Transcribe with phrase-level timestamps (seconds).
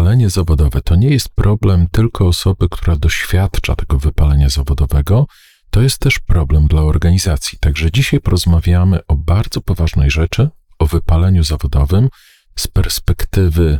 [0.00, 5.26] wypalenie zawodowe to nie jest problem tylko osoby, która doświadcza tego wypalenia zawodowego,
[5.70, 7.58] to jest też problem dla organizacji.
[7.60, 12.08] Także dzisiaj porozmawiamy o bardzo poważnej rzeczy, o wypaleniu zawodowym
[12.56, 13.78] z perspektywy,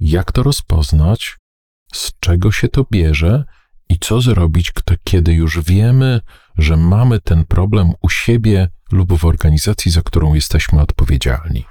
[0.00, 1.36] jak to rozpoznać,
[1.94, 3.44] z czego się to bierze
[3.88, 4.72] i co zrobić,
[5.04, 6.20] kiedy już wiemy,
[6.58, 11.64] że mamy ten problem u siebie lub w organizacji, za którą jesteśmy odpowiedzialni.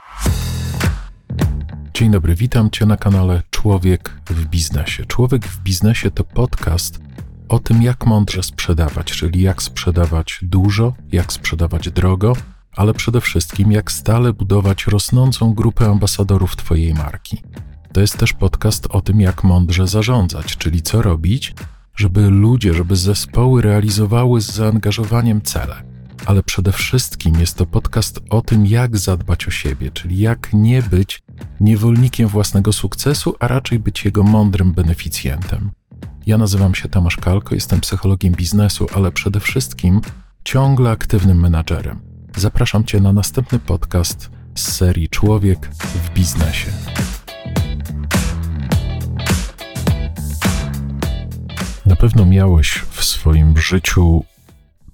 [2.02, 5.06] Dzień dobry, witam Cię na kanale Człowiek w Biznesie.
[5.06, 7.00] Człowiek w Biznesie to podcast
[7.50, 12.34] o tym, jak mądrze sprzedawać, czyli jak sprzedawać dużo, jak sprzedawać drogo,
[12.76, 17.42] ale przede wszystkim jak stale budować rosnącą grupę ambasadorów Twojej marki.
[17.94, 21.54] To jest też podcast o tym, jak mądrze zarządzać, czyli co robić,
[21.96, 25.91] żeby ludzie, żeby zespoły realizowały z zaangażowaniem cele.
[26.26, 30.82] Ale przede wszystkim jest to podcast o tym, jak zadbać o siebie, czyli jak nie
[30.82, 31.24] być
[31.60, 35.72] niewolnikiem własnego sukcesu, a raczej być jego mądrym beneficjentem.
[36.26, 40.02] Ja nazywam się Tomasz Kalko, jestem psychologiem biznesu, ale przede wszystkim
[40.44, 42.00] ciągle aktywnym menadżerem.
[42.38, 46.72] Zapraszam Cię na następny podcast z serii Człowiek w biznesie.
[51.86, 54.24] Na pewno miałeś w swoim życiu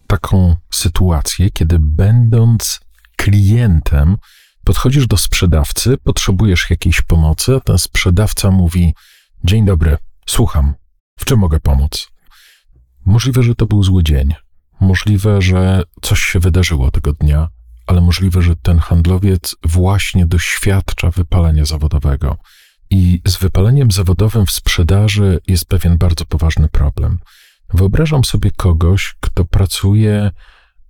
[0.08, 2.80] taką sytuację, kiedy będąc
[3.16, 4.18] klientem,
[4.64, 8.94] podchodzisz do sprzedawcy, potrzebujesz jakiejś pomocy, a ten sprzedawca mówi:
[9.44, 10.74] Dzień dobry, słucham,
[11.20, 12.08] w czym mogę pomóc?
[13.06, 14.34] Możliwe, że to był zły dzień.
[14.80, 17.48] Możliwe, że coś się wydarzyło tego dnia,
[17.88, 22.38] ale możliwe, że ten handlowiec właśnie doświadcza wypalenia zawodowego.
[22.90, 27.20] I z wypaleniem zawodowym w sprzedaży jest pewien bardzo poważny problem.
[27.74, 30.32] Wyobrażam sobie kogoś, kto pracuje,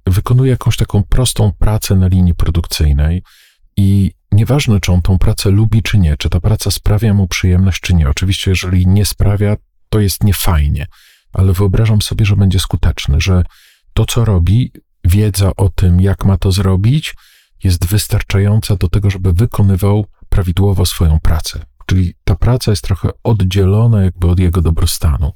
[0.08, 3.23] wykonuje jakąś taką prostą pracę na linii produkcyjnej
[3.78, 7.81] i nieważne, czy on tą pracę lubi, czy nie, czy ta praca sprawia mu przyjemność,
[7.81, 8.09] czy nie.
[8.09, 9.56] Oczywiście, jeżeli nie sprawia,
[9.89, 10.88] to jest niefajnie,
[11.34, 13.44] ale wyobrażam sobie, że będzie skuteczny, że
[13.94, 14.72] to, co robi,
[15.03, 17.16] wiedza o tym, jak ma to zrobić,
[17.63, 21.66] jest wystarczająca do tego, żeby wykonywał prawidłowo swoją pracę.
[21.85, 25.31] Czyli ta praca jest trochę oddzielona jakby od jego dobrostanu.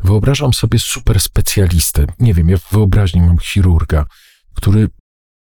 [0.00, 2.06] Wyobrażam sobie super specjalistę.
[2.18, 4.06] Nie wiem, ja w wyobraźni mam chirurga,
[4.54, 4.88] który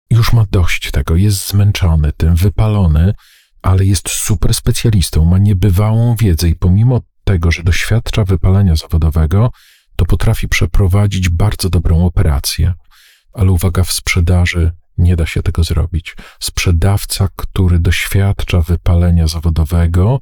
[0.09, 3.13] już ma dość tego, jest zmęczony tym, wypalony,
[3.61, 9.51] ale jest super specjalistą, ma niebywałą wiedzę i pomimo tego, że doświadcza wypalenia zawodowego,
[9.95, 12.73] to potrafi przeprowadzić bardzo dobrą operację.
[13.33, 16.15] Ale uwaga, w sprzedaży nie da się tego zrobić.
[16.39, 20.19] Sprzedawca, który doświadcza wypalenia zawodowego,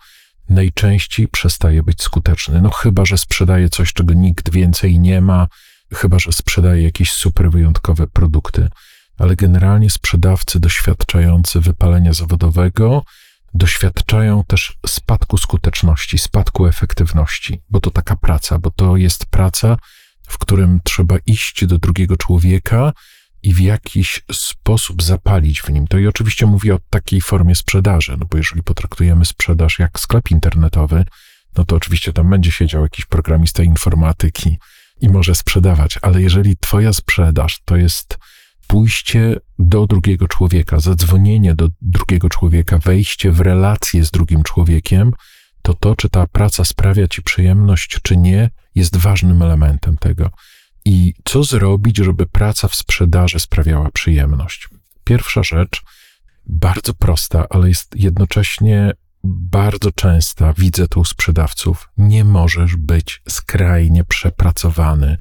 [0.49, 2.61] najczęściej przestaje być skuteczny.
[2.61, 5.47] No chyba, że sprzedaje coś, czego nikt więcej nie ma,
[5.93, 8.69] chyba, że sprzedaje jakieś super wyjątkowe produkty.
[9.17, 13.03] Ale generalnie sprzedawcy doświadczający wypalenia zawodowego
[13.53, 19.77] doświadczają też spadku skuteczności, spadku efektywności, bo to taka praca, bo to jest praca,
[20.27, 22.93] w którym trzeba iść do drugiego człowieka
[23.43, 25.87] i w jakiś sposób zapalić w nim.
[25.87, 30.31] To i oczywiście mówię o takiej formie sprzedaży, no bo jeżeli potraktujemy sprzedaż jak sklep
[30.31, 31.05] internetowy,
[31.57, 34.57] no to oczywiście tam będzie siedział jakiś programista informatyki
[35.01, 38.17] i może sprzedawać, ale jeżeli twoja sprzedaż to jest
[38.67, 45.11] pójście do drugiego człowieka, zadzwonienie do drugiego człowieka, wejście w relację z drugim człowiekiem,
[45.61, 50.29] to to, czy ta praca sprawia ci przyjemność, czy nie, jest ważnym elementem tego.
[50.85, 54.69] I co zrobić, żeby praca w sprzedaży sprawiała przyjemność?
[55.03, 55.81] Pierwsza rzecz,
[56.45, 58.91] bardzo prosta, ale jest jednocześnie
[59.23, 65.17] bardzo częsta, widzę to u sprzedawców, nie możesz być skrajnie przepracowany,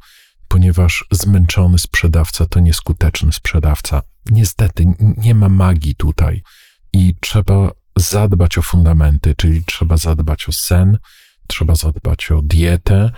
[0.49, 4.03] ponieważ zmęczony sprzedawca to nieskuteczny sprzedawca.
[4.31, 4.84] Niestety
[5.17, 6.43] nie ma magii tutaj
[6.93, 10.99] i trzeba zadbać o fundamenty, czyli trzeba zadbać o sen,
[11.47, 13.11] trzeba zadbać o dietę,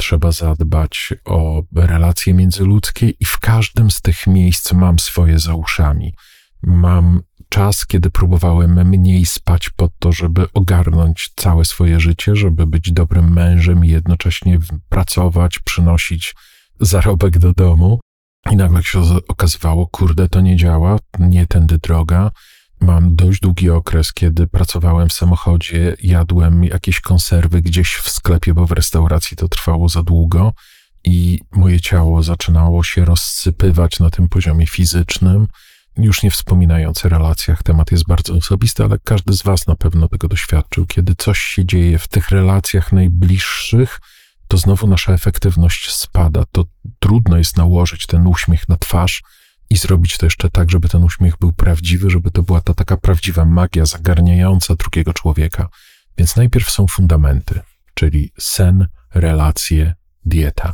[0.00, 6.14] trzeba zadbać o relacje międzyludzkie i w każdym z tych miejsc mam swoje za uszami.
[6.62, 12.92] Mam czas, kiedy próbowałem mniej spać po to, żeby ogarnąć całe swoje życie, żeby być
[12.92, 14.58] dobrym mężem i jednocześnie
[14.88, 16.34] pracować, przynosić
[16.80, 18.00] zarobek do domu.
[18.50, 22.30] I nagle się okazywało, kurde, to nie działa, nie tędy droga.
[22.80, 28.66] Mam dość długi okres, kiedy pracowałem w samochodzie, jadłem jakieś konserwy gdzieś w sklepie, bo
[28.66, 30.52] w restauracji to trwało za długo
[31.04, 35.46] i moje ciało zaczynało się rozsypywać na tym poziomie fizycznym.
[35.96, 40.08] Już nie wspominając o relacjach, temat jest bardzo osobisty, ale każdy z Was na pewno
[40.08, 40.86] tego doświadczył.
[40.86, 44.00] Kiedy coś się dzieje w tych relacjach najbliższych,
[44.48, 46.44] to znowu nasza efektywność spada.
[46.52, 46.64] To
[46.98, 49.22] trudno jest nałożyć ten uśmiech na twarz
[49.70, 52.96] i zrobić to jeszcze tak, żeby ten uśmiech był prawdziwy, żeby to była ta taka
[52.96, 55.68] prawdziwa magia zagarniająca drugiego człowieka.
[56.18, 57.60] Więc najpierw są fundamenty,
[57.94, 59.94] czyli sen, relacje,
[60.24, 60.72] dieta.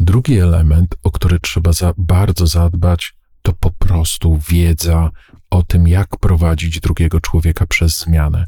[0.00, 5.10] Drugi element, o który trzeba za bardzo zadbać, to po prostu wiedza
[5.50, 8.46] o tym, jak prowadzić drugiego człowieka przez zmianę.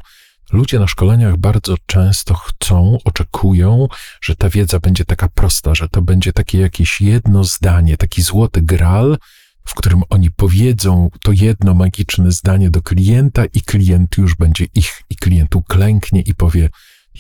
[0.53, 3.89] Ludzie na szkoleniach bardzo często chcą, oczekują,
[4.21, 8.62] że ta wiedza będzie taka prosta, że to będzie takie jakieś jedno zdanie, taki złoty
[8.62, 9.19] gral,
[9.64, 15.03] w którym oni powiedzą to jedno magiczne zdanie do klienta i klient już będzie ich
[15.11, 16.69] i klient uklęknie i powie,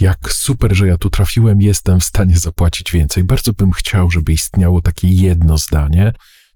[0.00, 3.24] jak super, że ja tu trafiłem, jestem w stanie zapłacić więcej.
[3.24, 6.12] Bardzo bym chciał, żeby istniało takie jedno zdanie,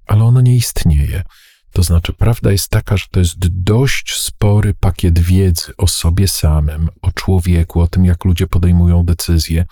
[0.06, 1.22] ale ono nie istnieje.
[1.72, 6.88] To znaczy, prawda jest taka, że to jest dość spory pakiet wiedzy o sobie samym,
[7.02, 9.64] o człowieku, o tym, jak ludzie podejmują decyzje,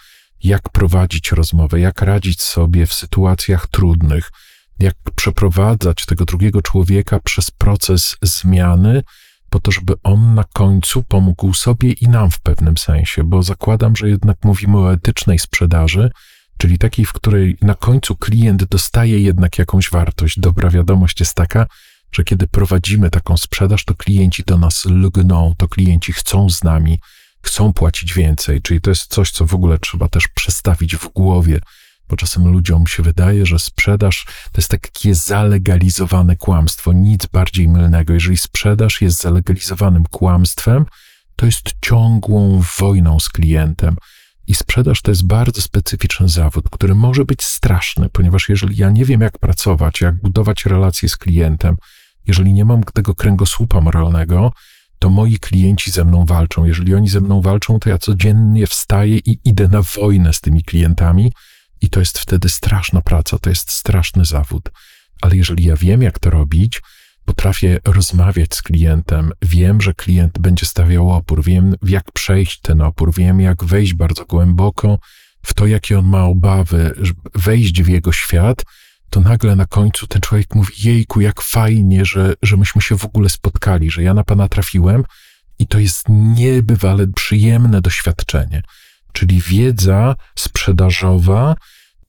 [0.42, 4.30] jak prowadzić rozmowę, jak radzić sobie w sytuacjach trudnych,
[4.78, 9.02] jak przeprowadzać tego drugiego człowieka przez proces zmiany,
[9.50, 13.96] po to, żeby on na końcu pomógł sobie i nam w pewnym sensie, bo zakładam,
[13.96, 16.10] że jednak mówimy o etycznej sprzedaży,
[16.58, 20.40] czyli takiej, w której na końcu klient dostaje jednak jakąś wartość.
[20.40, 21.66] Dobra wiadomość jest taka,
[22.12, 26.98] że kiedy prowadzimy taką sprzedaż, to klienci do nas lgną, to klienci chcą z nami,
[27.42, 31.60] chcą płacić więcej, czyli to jest coś, co w ogóle trzeba też przestawić w głowie,
[32.08, 38.12] bo czasem ludziom się wydaje, że sprzedaż to jest takie zalegalizowane kłamstwo, nic bardziej mylnego.
[38.12, 40.86] Jeżeli sprzedaż jest zalegalizowanym kłamstwem,
[41.36, 43.96] to jest ciągłą wojną z klientem.
[44.46, 49.04] I sprzedaż to jest bardzo specyficzny zawód, który może być straszny, ponieważ jeżeli ja nie
[49.04, 51.76] wiem, jak pracować, jak budować relacje z klientem,
[52.26, 54.52] jeżeli nie mam tego kręgosłupa moralnego,
[54.98, 56.64] to moi klienci ze mną walczą.
[56.64, 60.62] Jeżeli oni ze mną walczą, to ja codziennie wstaję i idę na wojnę z tymi
[60.62, 61.32] klientami,
[61.84, 64.70] i to jest wtedy straszna praca, to jest straszny zawód.
[65.20, 66.82] Ale jeżeli ja wiem, jak to robić,
[67.24, 73.14] potrafię rozmawiać z klientem, wiem, że klient będzie stawiał opór, wiem, jak przejść ten opór,
[73.14, 74.98] wiem, jak wejść bardzo głęboko
[75.42, 76.94] w to, jakie on ma obawy,
[77.34, 78.64] wejść w jego świat,
[79.10, 83.04] to nagle na końcu ten człowiek mówi: Jejku, jak fajnie, że, że myśmy się w
[83.04, 85.04] ogóle spotkali, że ja na pana trafiłem,
[85.58, 88.62] i to jest niebywale przyjemne doświadczenie.
[89.12, 91.54] Czyli wiedza sprzedażowa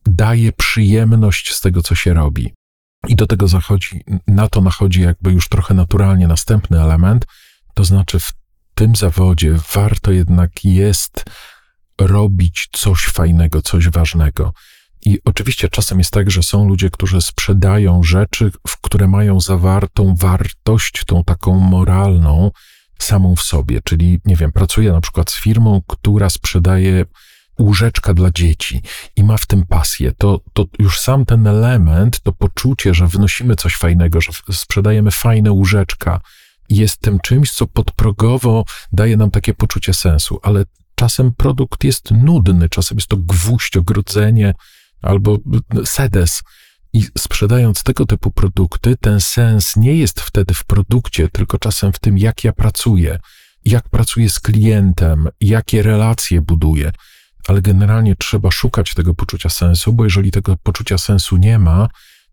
[0.05, 2.53] daje przyjemność z tego, co się robi.
[3.07, 7.25] I do tego zachodzi, na to nachodzi jakby już trochę naturalnie następny element,
[7.73, 8.33] to znaczy w
[8.75, 11.25] tym zawodzie warto jednak jest
[12.01, 14.53] robić coś fajnego, coś ważnego.
[15.05, 20.15] I oczywiście czasem jest tak, że są ludzie, którzy sprzedają rzeczy, w które mają zawartą
[20.15, 22.51] wartość, tą taką moralną,
[22.99, 23.81] samą w sobie.
[23.83, 27.05] Czyli, nie wiem, pracuję na przykład z firmą, która sprzedaje
[27.59, 28.81] łóżeczka dla dzieci
[29.15, 33.55] i ma w tym pasję, to, to już sam ten element, to poczucie, że wnosimy
[33.55, 36.21] coś fajnego, że sprzedajemy fajne łóżeczka,
[36.69, 40.65] jest tym czymś, co podprogowo daje nam takie poczucie sensu, ale
[40.95, 44.53] czasem produkt jest nudny, czasem jest to gwóźdź, ogrodzenie
[45.01, 45.37] albo
[45.85, 46.43] sedes.
[46.93, 51.99] I sprzedając tego typu produkty, ten sens nie jest wtedy w produkcie, tylko czasem w
[51.99, 53.19] tym, jak ja pracuję,
[53.65, 56.91] jak pracuję z klientem, jakie relacje buduję
[57.47, 61.87] ale generalnie trzeba szukać tego poczucia sensu, bo jeżeli tego poczucia sensu nie ma,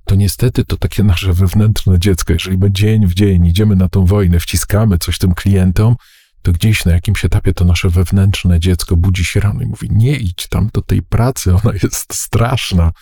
[0.04, 4.06] to niestety to takie nasze wewnętrzne dziecko, jeżeli my dzień w dzień idziemy na tą
[4.06, 5.96] wojnę, wciskamy coś tym klientom,
[6.42, 10.16] to gdzieś na jakimś etapie to nasze wewnętrzne dziecko budzi się rano i mówi: Nie
[10.16, 12.92] idź tam do tej pracy, ona jest straszna.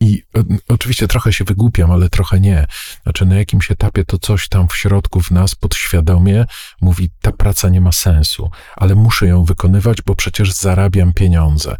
[0.00, 2.66] I e, oczywiście trochę się wygłupiam, ale trochę nie.
[3.02, 6.46] Znaczy, na jakimś etapie to coś tam w środku w nas podświadomie
[6.80, 11.76] mówi: Ta praca nie ma sensu, ale muszę ją wykonywać, bo przecież zarabiam pieniądze.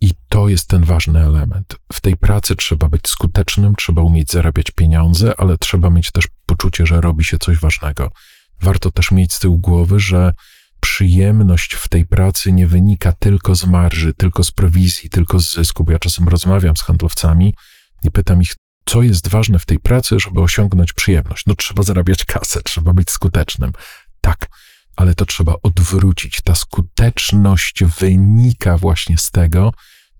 [0.00, 1.76] I to jest ten ważny element.
[1.92, 6.86] W tej pracy trzeba być skutecznym, trzeba umieć zarabiać pieniądze, ale trzeba mieć też poczucie,
[6.86, 8.10] że robi się coś ważnego.
[8.60, 10.32] Warto też mieć z tyłu głowy, że
[10.80, 15.84] przyjemność w tej pracy nie wynika tylko z marży, tylko z prowizji, tylko z zysku,
[15.84, 17.54] bo ja czasem rozmawiam z handlowcami
[18.02, 21.46] i pytam ich, co jest ważne w tej pracy, żeby osiągnąć przyjemność.
[21.46, 23.72] No trzeba zarabiać kasę, trzeba być skutecznym.
[24.20, 24.48] Tak,
[24.96, 26.40] ale to trzeba odwrócić.
[26.40, 29.72] Ta skuteczność wynika właśnie z tego,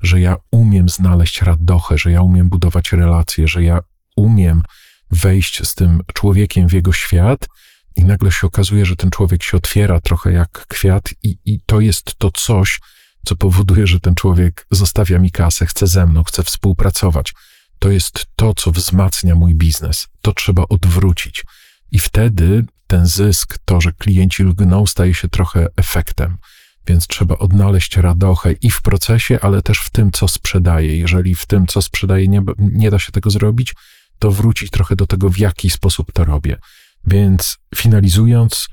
[0.03, 3.81] że ja umiem znaleźć radochę, że ja umiem budować relacje, że ja
[4.17, 4.63] umiem
[5.11, 7.49] wejść z tym człowiekiem w jego świat
[8.01, 11.81] i nagle się okazuje, że ten człowiek się otwiera trochę jak kwiat, i, i to
[11.81, 12.81] jest to coś,
[13.27, 17.35] co powoduje, że ten człowiek zostawia mi kasę, chce ze mną, chce współpracować.
[17.79, 20.07] To jest to, co wzmacnia mój biznes.
[20.21, 21.45] To trzeba odwrócić.
[21.93, 26.37] I wtedy ten zysk, to, że klienci lgną, staje się trochę efektem.
[26.87, 30.99] Więc trzeba odnaleźć radochę i w procesie, ale też w tym, co sprzedaję.
[30.99, 33.75] Jeżeli w tym, co sprzedaję, nie, nie da się tego zrobić,
[34.19, 36.57] to wrócić trochę do tego, w jaki sposób to robię.
[37.07, 38.69] Więc finalizując,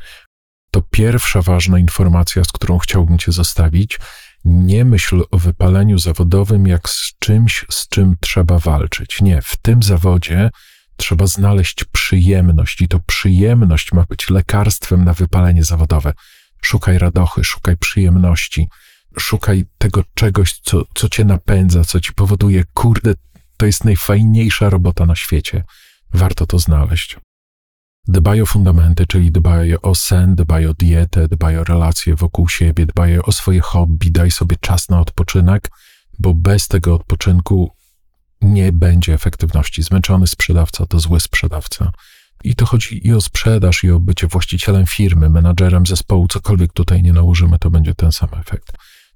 [0.71, 3.99] to pierwsza ważna informacja, z którą chciałbym Cię zostawić.
[4.45, 9.21] Nie myśl o wypaleniu zawodowym jak z czymś, z czym trzeba walczyć.
[9.21, 10.49] Nie, w tym zawodzie
[10.97, 16.13] trzeba znaleźć przyjemność i to przyjemność ma być lekarstwem na wypalenie zawodowe.
[16.61, 18.67] Szukaj radochy, szukaj przyjemności,
[19.19, 23.13] szukaj tego czegoś, co, co cię napędza, co ci powoduje, kurde,
[23.57, 25.63] to jest najfajniejsza robota na świecie.
[26.13, 27.17] Warto to znaleźć.
[28.07, 32.85] Dbaj o fundamenty, czyli dbaj o sen, dbaj o dietę, dbaj o relacje wokół siebie,
[32.85, 35.69] dbaj o swoje hobby, daj sobie czas na odpoczynek,
[36.19, 37.71] bo bez tego odpoczynku
[38.41, 39.83] nie będzie efektywności.
[39.83, 41.91] Zmęczony sprzedawca to zły sprzedawca.
[42.43, 47.03] I to chodzi i o sprzedaż, i o bycie właścicielem firmy, menadżerem zespołu, cokolwiek tutaj
[47.03, 48.71] nie nałożymy, to będzie ten sam efekt.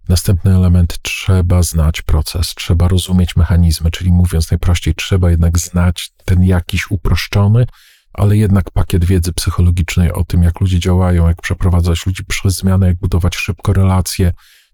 [0.10, 6.43] Następny element, trzeba znać proces, trzeba rozumieć mechanizmy, czyli mówiąc najprościej, trzeba jednak znać ten
[6.43, 7.65] jakiś uproszczony,
[8.13, 12.88] ale jednak pakiet wiedzy psychologicznej o tym, jak ludzie działają, jak przeprowadzać ludzi przez zmianę,
[12.88, 14.34] jak budować szybko relacje,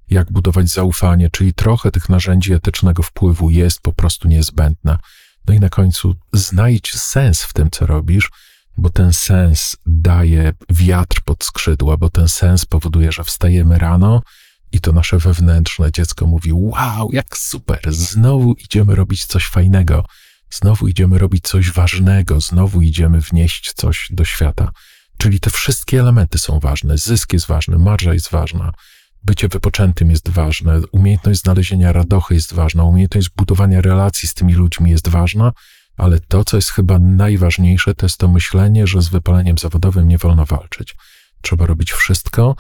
[0.10, 5.00] jak budować zaufanie, czyli trochę tych narzędzi etycznego wpływu jest po prostu niezbędna.
[5.48, 8.30] No i na końcu znajdź sens w tym, co robisz,
[8.78, 14.22] bo ten sens daje wiatr pod skrzydła, bo ten sens powoduje, że wstajemy rano
[14.72, 20.06] i to nasze wewnętrzne dziecko mówi: Wow, jak super, znowu idziemy robić coś fajnego,
[20.50, 24.72] znowu idziemy robić coś ważnego, znowu idziemy wnieść coś do świata.
[25.18, 26.98] Czyli te wszystkie elementy są ważne.
[26.98, 28.72] Zysk jest ważny, marża jest ważna,
[29.24, 34.92] bycie wypoczętym jest ważne, umiejętność znalezienia radochy jest ważna, umiejętność budowania relacji z tymi ludźmi
[34.92, 35.52] jest ważna,
[35.98, 40.18] ale to, co jest chyba najważniejsze, to jest to myślenie, że z wypaleniem zawodowym nie
[40.18, 40.96] wolno walczyć.
[41.42, 42.56] Trzeba robić wszystko,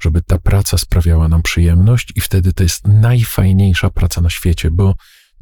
[0.00, 4.94] żeby ta praca sprawiała nam przyjemność, i wtedy to jest najfajniejsza praca na świecie, bo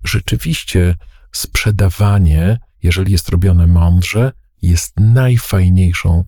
[0.05, 0.95] rzeczywiście
[1.33, 4.33] sprzedawanie, jeżeli jest robione mądrze,
[4.63, 6.25] jest najfajniejszą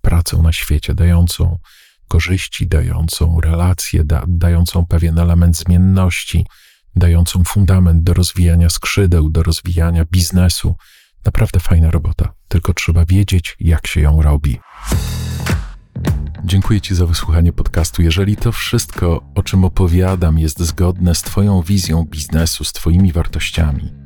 [0.00, 1.58] pracą na świecie, dającą
[2.08, 6.46] korzyści, dającą relacje, da, dającą pewien element zmienności,
[6.96, 10.76] dającą fundament do rozwijania skrzydeł, do rozwijania biznesu.
[11.24, 14.58] Naprawdę fajna robota, tylko trzeba wiedzieć, jak się ją robi.
[16.44, 18.02] Dziękuję Ci za wysłuchanie podcastu.
[18.02, 24.03] Jeżeli to wszystko, o czym opowiadam, jest zgodne z Twoją wizją biznesu, z Twoimi wartościami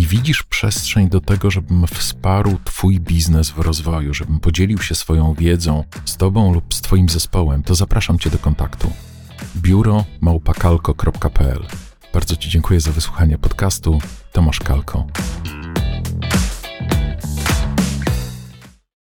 [0.00, 5.34] i widzisz przestrzeń do tego, żebym wsparł Twój biznes w rozwoju, żebym podzielił się swoją
[5.34, 8.92] wiedzą z Tobą lub z Twoim zespołem, to zapraszam Cię do kontaktu.
[9.56, 11.66] biuro małpakalko.pl
[12.12, 14.00] Bardzo Ci dziękuję za wysłuchanie podcastu.
[14.32, 15.06] Tomasz Kalko.